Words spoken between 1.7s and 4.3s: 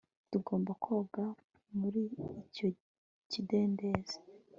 muri icyo kidendezi